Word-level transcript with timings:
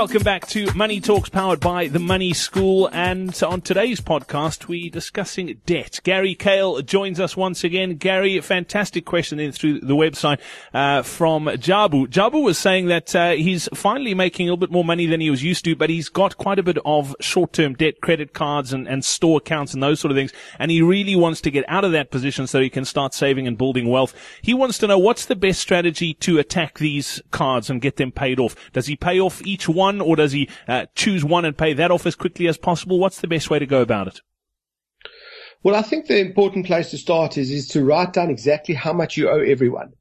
Welcome 0.00 0.22
back 0.22 0.46
to 0.48 0.72
Money 0.72 0.98
Talks 0.98 1.28
powered 1.28 1.60
by 1.60 1.88
the 1.88 1.98
Money 1.98 2.32
School. 2.32 2.88
And 2.90 3.38
on 3.42 3.60
today's 3.60 4.00
podcast, 4.00 4.66
we're 4.66 4.88
discussing 4.88 5.60
debt. 5.66 6.00
Gary 6.04 6.34
Kale 6.34 6.80
joins 6.80 7.20
us 7.20 7.36
once 7.36 7.64
again. 7.64 7.96
Gary, 7.96 8.40
fantastic 8.40 9.04
question 9.04 9.38
in 9.38 9.52
through 9.52 9.80
the 9.80 9.94
website, 9.94 10.40
uh, 10.72 11.02
from 11.02 11.48
Jabu. 11.48 12.06
Jabu 12.06 12.42
was 12.42 12.56
saying 12.56 12.86
that, 12.86 13.14
uh, 13.14 13.32
he's 13.32 13.68
finally 13.74 14.14
making 14.14 14.48
a 14.48 14.52
little 14.52 14.56
bit 14.56 14.70
more 14.70 14.86
money 14.86 15.04
than 15.04 15.20
he 15.20 15.28
was 15.28 15.42
used 15.42 15.66
to, 15.66 15.76
but 15.76 15.90
he's 15.90 16.08
got 16.08 16.38
quite 16.38 16.58
a 16.58 16.62
bit 16.62 16.78
of 16.86 17.14
short-term 17.20 17.74
debt, 17.74 18.00
credit 18.00 18.32
cards 18.32 18.72
and, 18.72 18.88
and 18.88 19.04
store 19.04 19.36
accounts 19.36 19.74
and 19.74 19.82
those 19.82 20.00
sort 20.00 20.12
of 20.12 20.16
things. 20.16 20.32
And 20.58 20.70
he 20.70 20.80
really 20.80 21.14
wants 21.14 21.42
to 21.42 21.50
get 21.50 21.66
out 21.68 21.84
of 21.84 21.92
that 21.92 22.10
position 22.10 22.46
so 22.46 22.58
he 22.58 22.70
can 22.70 22.86
start 22.86 23.12
saving 23.12 23.46
and 23.46 23.58
building 23.58 23.90
wealth. 23.90 24.14
He 24.40 24.54
wants 24.54 24.78
to 24.78 24.86
know 24.86 24.98
what's 24.98 25.26
the 25.26 25.36
best 25.36 25.60
strategy 25.60 26.14
to 26.14 26.38
attack 26.38 26.78
these 26.78 27.20
cards 27.30 27.68
and 27.68 27.82
get 27.82 27.96
them 27.96 28.12
paid 28.12 28.40
off. 28.40 28.56
Does 28.72 28.86
he 28.86 28.96
pay 28.96 29.20
off 29.20 29.44
each 29.44 29.68
one? 29.68 29.89
One, 29.98 30.00
or 30.00 30.16
does 30.16 30.32
he 30.32 30.48
uh, 30.68 30.86
choose 30.94 31.24
one 31.24 31.44
and 31.44 31.56
pay 31.56 31.72
that 31.74 31.90
off 31.90 32.06
as 32.06 32.14
quickly 32.14 32.48
as 32.48 32.58
possible? 32.58 32.98
What's 32.98 33.20
the 33.20 33.28
best 33.28 33.50
way 33.50 33.58
to 33.58 33.66
go 33.66 33.82
about 33.82 34.08
it? 34.08 34.20
Well, 35.62 35.74
I 35.74 35.82
think 35.82 36.06
the 36.06 36.18
important 36.18 36.66
place 36.66 36.90
to 36.90 36.98
start 36.98 37.36
is 37.36 37.50
is 37.50 37.68
to 37.68 37.84
write 37.84 38.12
down 38.12 38.30
exactly 38.30 38.74
how 38.74 38.92
much 38.92 39.16
you 39.16 39.28
owe 39.28 39.40
everyone. 39.40 39.92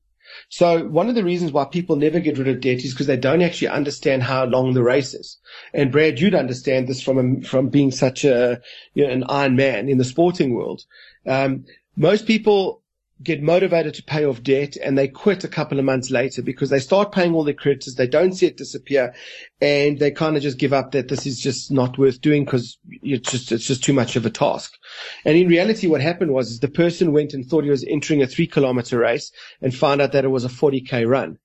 So 0.49 0.87
one 0.87 1.09
of 1.09 1.15
the 1.15 1.23
reasons 1.23 1.51
why 1.51 1.65
people 1.65 1.95
never 1.95 2.19
get 2.19 2.37
rid 2.37 2.47
of 2.47 2.61
debt 2.61 2.85
is 2.85 2.93
because 2.93 3.07
they 3.07 3.17
don't 3.17 3.41
actually 3.41 3.69
understand 3.69 4.23
how 4.23 4.45
long 4.45 4.73
the 4.73 4.83
race 4.83 5.13
is. 5.13 5.37
And 5.73 5.91
Brad, 5.91 6.19
you'd 6.19 6.35
understand 6.35 6.87
this 6.87 7.01
from 7.01 7.41
from 7.41 7.69
being 7.69 7.91
such 7.91 8.23
a 8.23 8.61
you 8.93 9.05
know, 9.05 9.11
an 9.11 9.23
iron 9.27 9.55
man 9.55 9.89
in 9.89 9.97
the 9.97 10.05
sporting 10.05 10.55
world. 10.55 10.85
Um, 11.25 11.65
most 11.95 12.25
people 12.25 12.81
get 13.21 13.41
motivated 13.41 13.93
to 13.93 14.03
pay 14.03 14.25
off 14.25 14.41
debt 14.41 14.77
and 14.77 14.97
they 14.97 15.07
quit 15.07 15.43
a 15.43 15.49
couple 15.49 15.77
of 15.77 15.85
months 15.85 16.09
later 16.09 16.41
because 16.41 16.69
they 16.69 16.79
start 16.79 17.11
paying 17.11 17.33
all 17.33 17.43
their 17.43 17.53
creditors. 17.53 17.95
They 17.95 18.07
don't 18.07 18.33
see 18.33 18.45
it 18.45 18.55
disappear 18.55 19.13
and 19.59 19.99
they 19.99 20.11
kind 20.11 20.37
of 20.37 20.43
just 20.43 20.57
give 20.57 20.71
up 20.71 20.91
that 20.91 21.09
this 21.09 21.25
is 21.25 21.39
just 21.39 21.69
not 21.69 21.97
worth 21.97 22.21
doing 22.21 22.45
because 22.45 22.77
it's 23.03 23.29
just, 23.29 23.51
it's 23.51 23.67
just 23.67 23.83
too 23.83 23.93
much 23.93 24.15
of 24.15 24.25
a 24.25 24.29
task. 24.29 24.77
And 25.25 25.37
in 25.37 25.49
reality, 25.49 25.87
what 25.87 26.01
happened 26.01 26.31
was 26.31 26.49
is 26.49 26.59
the 26.59 26.69
person 26.69 27.11
went 27.11 27.33
and 27.33 27.45
thought 27.45 27.65
he 27.65 27.69
was 27.69 27.83
entering 27.83 28.21
a 28.21 28.27
three 28.27 28.47
kilometer 28.47 28.99
race 28.99 29.31
and 29.61 29.75
found 29.75 30.01
out 30.01 30.13
that 30.13 30.25
it 30.25 30.29
was 30.29 30.45
a 30.45 30.49
40k 30.49 31.07
run. 31.07 31.39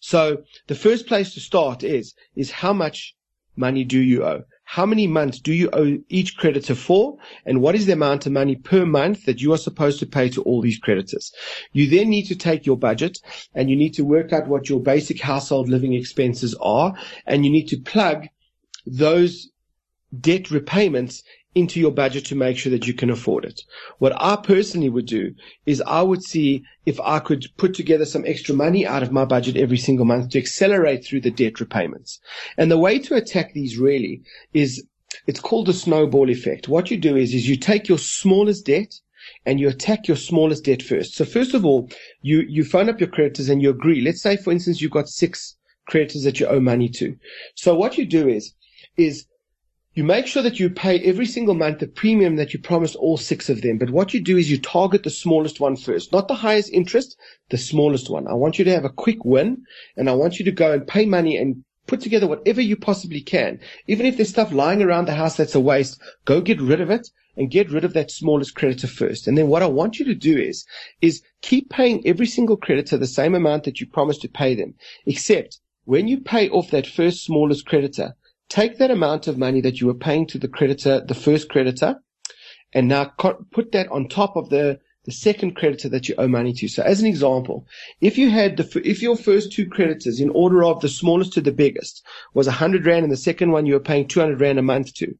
So 0.00 0.44
the 0.66 0.74
first 0.74 1.06
place 1.06 1.34
to 1.34 1.40
start 1.40 1.82
is, 1.82 2.14
is 2.36 2.50
how 2.50 2.72
much 2.72 3.16
money 3.56 3.84
do 3.84 3.98
you 3.98 4.24
owe? 4.24 4.44
How 4.70 4.84
many 4.84 5.06
months 5.06 5.40
do 5.40 5.54
you 5.54 5.70
owe 5.72 5.96
each 6.10 6.36
creditor 6.36 6.74
for, 6.74 7.16
and 7.46 7.62
what 7.62 7.74
is 7.74 7.86
the 7.86 7.94
amount 7.94 8.26
of 8.26 8.32
money 8.32 8.54
per 8.54 8.84
month 8.84 9.24
that 9.24 9.40
you 9.40 9.50
are 9.54 9.56
supposed 9.56 9.98
to 9.98 10.04
pay 10.04 10.28
to 10.28 10.42
all 10.42 10.60
these 10.60 10.78
creditors. 10.78 11.32
You 11.72 11.88
then 11.88 12.10
need 12.10 12.26
to 12.26 12.36
take 12.36 12.66
your 12.66 12.76
budget 12.76 13.16
and 13.54 13.70
you 13.70 13.76
need 13.76 13.94
to 13.94 14.04
work 14.04 14.30
out 14.30 14.46
what 14.46 14.68
your 14.68 14.82
basic 14.82 15.22
household 15.22 15.70
living 15.70 15.94
expenses 15.94 16.54
are, 16.60 16.92
and 17.26 17.46
you 17.46 17.50
need 17.50 17.68
to 17.68 17.78
plug 17.78 18.26
those 18.84 19.48
debt 20.20 20.50
repayments 20.50 21.22
into 21.54 21.80
your 21.80 21.90
budget 21.90 22.24
to 22.26 22.34
make 22.34 22.56
sure 22.56 22.70
that 22.70 22.86
you 22.86 22.94
can 22.94 23.10
afford 23.10 23.44
it. 23.44 23.62
What 23.98 24.12
I 24.16 24.36
personally 24.36 24.90
would 24.90 25.06
do 25.06 25.34
is 25.66 25.82
I 25.86 26.02
would 26.02 26.22
see 26.22 26.62
if 26.86 27.00
I 27.00 27.18
could 27.18 27.46
put 27.56 27.74
together 27.74 28.04
some 28.04 28.24
extra 28.26 28.54
money 28.54 28.86
out 28.86 29.02
of 29.02 29.12
my 29.12 29.24
budget 29.24 29.56
every 29.56 29.78
single 29.78 30.04
month 30.04 30.30
to 30.30 30.38
accelerate 30.38 31.04
through 31.04 31.22
the 31.22 31.30
debt 31.30 31.60
repayments. 31.60 32.20
And 32.56 32.70
the 32.70 32.78
way 32.78 32.98
to 33.00 33.16
attack 33.16 33.52
these 33.52 33.78
really 33.78 34.22
is 34.52 34.84
it's 35.26 35.40
called 35.40 35.66
the 35.66 35.72
snowball 35.72 36.30
effect. 36.30 36.68
What 36.68 36.90
you 36.90 36.96
do 36.96 37.16
is, 37.16 37.34
is 37.34 37.48
you 37.48 37.56
take 37.56 37.88
your 37.88 37.98
smallest 37.98 38.66
debt 38.66 38.94
and 39.44 39.58
you 39.58 39.68
attack 39.68 40.06
your 40.06 40.16
smallest 40.16 40.64
debt 40.64 40.82
first. 40.82 41.14
So 41.14 41.24
first 41.24 41.54
of 41.54 41.64
all, 41.64 41.90
you, 42.22 42.44
you 42.48 42.62
phone 42.64 42.88
up 42.88 43.00
your 43.00 43.08
creditors 43.08 43.48
and 43.48 43.60
you 43.62 43.70
agree. 43.70 44.00
Let's 44.00 44.22
say, 44.22 44.36
for 44.36 44.52
instance, 44.52 44.80
you've 44.80 44.90
got 44.90 45.08
six 45.08 45.56
creditors 45.86 46.22
that 46.24 46.38
you 46.40 46.46
owe 46.46 46.60
money 46.60 46.88
to. 46.90 47.16
So 47.54 47.74
what 47.74 47.98
you 47.98 48.06
do 48.06 48.28
is, 48.28 48.54
is 48.96 49.26
you 49.98 50.04
make 50.04 50.28
sure 50.28 50.44
that 50.44 50.60
you 50.60 50.70
pay 50.70 51.00
every 51.00 51.26
single 51.26 51.56
month 51.56 51.80
the 51.80 51.88
premium 51.88 52.36
that 52.36 52.52
you 52.52 52.60
promised 52.60 52.94
all 52.94 53.16
six 53.16 53.48
of 53.48 53.62
them. 53.62 53.78
But 53.78 53.90
what 53.90 54.14
you 54.14 54.20
do 54.20 54.36
is 54.36 54.48
you 54.48 54.56
target 54.56 55.02
the 55.02 55.10
smallest 55.10 55.58
one 55.58 55.74
first, 55.74 56.12
not 56.12 56.28
the 56.28 56.36
highest 56.36 56.72
interest, 56.72 57.18
the 57.50 57.58
smallest 57.58 58.08
one. 58.08 58.28
I 58.28 58.34
want 58.34 58.60
you 58.60 58.64
to 58.66 58.70
have 58.70 58.84
a 58.84 58.90
quick 58.90 59.24
win 59.24 59.64
and 59.96 60.08
I 60.08 60.12
want 60.12 60.38
you 60.38 60.44
to 60.44 60.52
go 60.52 60.70
and 60.70 60.86
pay 60.86 61.04
money 61.04 61.36
and 61.36 61.64
put 61.88 62.00
together 62.00 62.28
whatever 62.28 62.60
you 62.60 62.76
possibly 62.76 63.20
can. 63.20 63.58
Even 63.88 64.06
if 64.06 64.16
there's 64.16 64.28
stuff 64.28 64.52
lying 64.52 64.82
around 64.82 65.06
the 65.06 65.16
house 65.16 65.36
that's 65.36 65.56
a 65.56 65.60
waste, 65.60 66.00
go 66.26 66.40
get 66.40 66.60
rid 66.60 66.80
of 66.80 66.90
it 66.90 67.08
and 67.36 67.50
get 67.50 67.68
rid 67.72 67.84
of 67.84 67.94
that 67.94 68.12
smallest 68.12 68.54
creditor 68.54 68.86
first. 68.86 69.26
And 69.26 69.36
then 69.36 69.48
what 69.48 69.64
I 69.64 69.66
want 69.66 69.98
you 69.98 70.04
to 70.04 70.14
do 70.14 70.38
is, 70.38 70.64
is 71.00 71.22
keep 71.42 71.70
paying 71.70 72.06
every 72.06 72.26
single 72.28 72.56
creditor 72.56 72.98
the 72.98 73.08
same 73.08 73.34
amount 73.34 73.64
that 73.64 73.80
you 73.80 73.86
promised 73.88 74.22
to 74.22 74.28
pay 74.28 74.54
them, 74.54 74.74
except 75.06 75.58
when 75.86 76.06
you 76.06 76.20
pay 76.20 76.48
off 76.50 76.70
that 76.70 76.86
first 76.86 77.24
smallest 77.24 77.66
creditor, 77.66 78.14
take 78.48 78.78
that 78.78 78.90
amount 78.90 79.26
of 79.26 79.38
money 79.38 79.60
that 79.60 79.80
you 79.80 79.86
were 79.86 79.94
paying 79.94 80.26
to 80.28 80.38
the 80.38 80.48
creditor, 80.48 81.00
the 81.00 81.14
first 81.14 81.48
creditor, 81.48 82.00
and 82.72 82.88
now 82.88 83.12
put 83.50 83.72
that 83.72 83.88
on 83.90 84.08
top 84.08 84.36
of 84.36 84.50
the, 84.50 84.78
the 85.04 85.12
second 85.12 85.56
creditor 85.56 85.88
that 85.88 86.08
you 86.08 86.14
owe 86.18 86.28
money 86.28 86.52
to. 86.52 86.68
So 86.68 86.82
as 86.82 87.00
an 87.00 87.06
example, 87.06 87.66
if 88.00 88.18
you 88.18 88.30
had 88.30 88.56
the, 88.56 88.82
if 88.84 89.02
your 89.02 89.16
first 89.16 89.52
two 89.52 89.66
creditors 89.66 90.20
in 90.20 90.30
order 90.30 90.64
of 90.64 90.80
the 90.80 90.88
smallest 90.88 91.32
to 91.34 91.40
the 91.40 91.52
biggest 91.52 92.04
was 92.34 92.46
a 92.46 92.52
hundred 92.52 92.86
rand 92.86 93.04
and 93.04 93.12
the 93.12 93.16
second 93.16 93.52
one 93.52 93.66
you 93.66 93.74
were 93.74 93.80
paying 93.80 94.06
200 94.06 94.40
rand 94.40 94.58
a 94.58 94.62
month 94.62 94.94
to, 94.94 95.14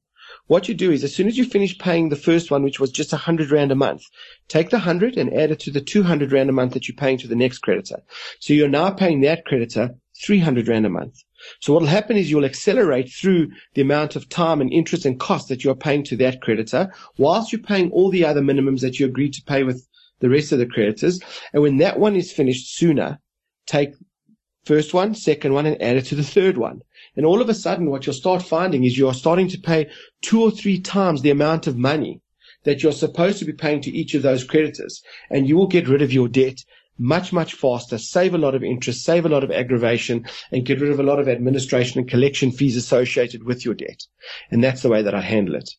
what 0.46 0.68
you 0.68 0.74
do 0.74 0.90
is 0.90 1.04
as 1.04 1.14
soon 1.14 1.26
as 1.26 1.36
you 1.36 1.44
finish 1.44 1.78
paying 1.78 2.08
the 2.08 2.16
first 2.16 2.50
one, 2.50 2.62
which 2.62 2.80
was 2.80 2.90
just 2.90 3.12
a 3.12 3.18
hundred 3.18 3.50
rand 3.50 3.70
a 3.70 3.74
month, 3.74 4.02
take 4.48 4.70
the 4.70 4.78
hundred 4.78 5.16
and 5.16 5.32
add 5.32 5.50
it 5.50 5.60
to 5.60 5.70
the 5.70 5.80
200 5.80 6.32
rand 6.32 6.48
a 6.48 6.52
month 6.52 6.72
that 6.72 6.88
you're 6.88 6.96
paying 6.96 7.18
to 7.18 7.28
the 7.28 7.36
next 7.36 7.58
creditor. 7.58 8.02
So 8.40 8.54
you're 8.54 8.68
now 8.68 8.90
paying 8.90 9.20
that 9.22 9.44
creditor 9.44 9.94
300 10.24 10.68
rand 10.68 10.86
a 10.86 10.90
month. 10.90 11.22
So 11.60 11.72
what 11.72 11.82
will 11.82 11.88
happen 11.88 12.16
is 12.16 12.30
you'll 12.30 12.44
accelerate 12.44 13.10
through 13.10 13.50
the 13.74 13.82
amount 13.82 14.16
of 14.16 14.28
time 14.28 14.60
and 14.60 14.72
interest 14.72 15.06
and 15.06 15.18
cost 15.18 15.48
that 15.48 15.64
you're 15.64 15.74
paying 15.74 16.02
to 16.04 16.16
that 16.16 16.40
creditor 16.40 16.92
whilst 17.16 17.52
you're 17.52 17.62
paying 17.62 17.90
all 17.90 18.10
the 18.10 18.24
other 18.24 18.40
minimums 18.40 18.80
that 18.80 18.98
you 18.98 19.06
agreed 19.06 19.34
to 19.34 19.42
pay 19.42 19.62
with 19.62 19.86
the 20.20 20.28
rest 20.28 20.52
of 20.52 20.58
the 20.58 20.66
creditors. 20.66 21.20
And 21.52 21.62
when 21.62 21.78
that 21.78 21.98
one 21.98 22.16
is 22.16 22.32
finished 22.32 22.76
sooner, 22.76 23.20
take 23.66 23.94
first 24.64 24.92
one, 24.92 25.14
second 25.14 25.54
one, 25.54 25.66
and 25.66 25.80
add 25.80 25.96
it 25.96 26.06
to 26.06 26.14
the 26.14 26.24
third 26.24 26.58
one. 26.58 26.82
And 27.16 27.24
all 27.24 27.40
of 27.40 27.48
a 27.48 27.54
sudden, 27.54 27.90
what 27.90 28.06
you'll 28.06 28.14
start 28.14 28.42
finding 28.42 28.84
is 28.84 28.98
you're 28.98 29.14
starting 29.14 29.48
to 29.48 29.58
pay 29.58 29.88
two 30.22 30.42
or 30.42 30.50
three 30.50 30.80
times 30.80 31.22
the 31.22 31.30
amount 31.30 31.66
of 31.66 31.76
money 31.76 32.20
that 32.64 32.82
you're 32.82 32.92
supposed 32.92 33.38
to 33.38 33.44
be 33.44 33.52
paying 33.52 33.80
to 33.82 33.90
each 33.90 34.14
of 34.14 34.22
those 34.22 34.44
creditors. 34.44 35.02
And 35.30 35.48
you 35.48 35.56
will 35.56 35.68
get 35.68 35.88
rid 35.88 36.02
of 36.02 36.12
your 36.12 36.28
debt 36.28 36.64
much, 36.98 37.32
much 37.32 37.54
faster, 37.54 37.98
save 37.98 38.34
a 38.34 38.38
lot 38.38 38.54
of 38.54 38.64
interest, 38.64 39.04
save 39.04 39.24
a 39.24 39.28
lot 39.28 39.44
of 39.44 39.50
aggravation, 39.50 40.26
and 40.52 40.66
get 40.66 40.80
rid 40.80 40.90
of 40.90 41.00
a 41.00 41.04
lot 41.04 41.20
of 41.20 41.28
administration 41.28 42.00
and 42.00 42.10
collection 42.10 42.50
fees 42.50 42.76
associated 42.76 43.44
with 43.44 43.64
your 43.64 43.74
debt. 43.74 44.02
And 44.50 44.62
that's 44.62 44.82
the 44.82 44.88
way 44.88 45.02
that 45.02 45.14
I 45.14 45.20
handle 45.20 45.54
it. 45.54 45.70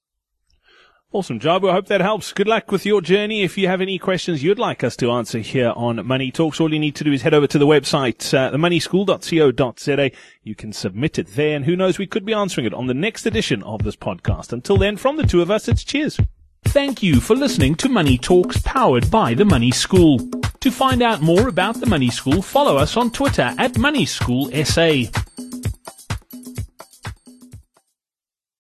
Awesome, 1.12 1.40
Jabu. 1.40 1.72
I 1.72 1.74
hope 1.74 1.88
that 1.88 2.02
helps. 2.02 2.32
Good 2.34 2.48
luck 2.48 2.72
with 2.72 2.86
your 2.86 3.02
journey. 3.02 3.42
If 3.42 3.58
you 3.58 3.68
have 3.68 3.82
any 3.82 3.98
questions 3.98 4.44
you'd 4.44 4.60
like 4.60 4.84
us 4.84 4.96
to 4.98 5.10
answer 5.10 5.40
here 5.40 5.74
on 5.76 6.06
Money 6.06 6.30
Talks, 6.30 6.60
all 6.60 6.72
you 6.72 6.78
need 6.78 6.96
to 6.98 7.04
do 7.04 7.12
is 7.12 7.24
head 7.24 7.34
over 7.34 7.48
to 7.48 7.58
the 7.58 7.66
website, 7.66 8.32
uh, 8.32 8.52
themoneyschool.co.za. 8.52 10.12
You 10.44 10.54
can 10.54 10.72
submit 10.72 11.18
it 11.18 11.30
there, 11.30 11.56
and 11.56 11.66
who 11.66 11.76
knows, 11.76 11.98
we 11.98 12.06
could 12.06 12.26
be 12.26 12.34
answering 12.34 12.68
it 12.68 12.76
on 12.76 12.86
the 12.86 12.94
next 12.94 13.26
edition 13.26 13.64
of 13.64 13.82
this 13.82 13.96
podcast. 13.96 14.54
Until 14.54 14.78
then, 14.78 14.98
from 14.98 15.18
the 15.18 15.26
two 15.26 15.42
of 15.42 15.50
us, 15.50 15.68
it's 15.68 15.84
cheers. 15.84 16.20
Thank 16.66 17.02
you 17.02 17.20
for 17.20 17.36
listening 17.36 17.74
to 17.76 17.90
Money 17.90 18.20
Talks 18.20 18.62
powered 18.62 19.10
by 19.10 19.34
the 19.34 19.46
Money 19.46 19.72
School. 19.72 20.20
To 20.62 20.72
find 20.72 21.02
out 21.02 21.22
more 21.22 21.48
about 21.48 21.80
the 21.80 21.86
Money 21.86 22.10
School, 22.10 22.42
follow 22.42 22.76
us 22.76 22.98
on 22.98 23.12
Twitter 23.12 23.56
at 23.58 23.78
Money 23.78 24.06
School 24.06 24.52
SA. 24.66 25.04